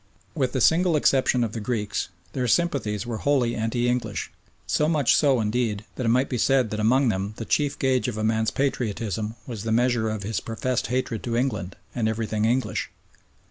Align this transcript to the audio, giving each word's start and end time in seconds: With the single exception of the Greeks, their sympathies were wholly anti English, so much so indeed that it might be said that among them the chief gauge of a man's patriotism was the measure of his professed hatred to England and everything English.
With 0.33 0.53
the 0.53 0.61
single 0.61 0.95
exception 0.95 1.43
of 1.43 1.51
the 1.53 1.59
Greeks, 1.59 2.09
their 2.33 2.47
sympathies 2.47 3.05
were 3.05 3.17
wholly 3.19 3.53
anti 3.55 3.87
English, 3.87 4.31
so 4.65 4.89
much 4.89 5.15
so 5.15 5.39
indeed 5.39 5.85
that 5.95 6.07
it 6.07 6.09
might 6.09 6.27
be 6.27 6.39
said 6.39 6.71
that 6.71 6.79
among 6.79 7.09
them 7.09 7.35
the 7.37 7.45
chief 7.45 7.77
gauge 7.77 8.07
of 8.07 8.17
a 8.17 8.23
man's 8.23 8.49
patriotism 8.49 9.35
was 9.45 9.61
the 9.63 9.71
measure 9.71 10.09
of 10.09 10.23
his 10.23 10.39
professed 10.39 10.87
hatred 10.87 11.21
to 11.21 11.35
England 11.37 11.75
and 11.93 12.09
everything 12.09 12.45
English. 12.45 12.89